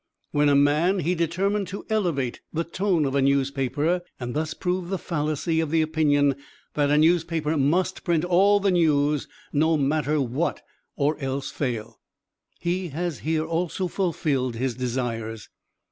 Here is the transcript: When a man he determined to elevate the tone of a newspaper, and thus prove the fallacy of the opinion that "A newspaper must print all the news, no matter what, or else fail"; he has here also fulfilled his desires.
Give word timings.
When 0.31 0.49
a 0.49 0.55
man 0.55 0.97
he 0.97 1.13
determined 1.13 1.67
to 1.67 1.85
elevate 1.87 2.41
the 2.51 2.63
tone 2.63 3.05
of 3.05 3.13
a 3.13 3.21
newspaper, 3.21 4.01
and 4.19 4.33
thus 4.33 4.55
prove 4.55 4.89
the 4.89 4.97
fallacy 4.97 5.59
of 5.59 5.69
the 5.69 5.83
opinion 5.83 6.37
that 6.73 6.89
"A 6.89 6.97
newspaper 6.97 7.55
must 7.55 8.03
print 8.03 8.25
all 8.25 8.59
the 8.59 8.71
news, 8.71 9.27
no 9.53 9.77
matter 9.77 10.19
what, 10.19 10.63
or 10.95 11.19
else 11.19 11.51
fail"; 11.51 11.99
he 12.59 12.87
has 12.87 13.19
here 13.19 13.45
also 13.45 13.87
fulfilled 13.87 14.55
his 14.55 14.73
desires. 14.73 15.49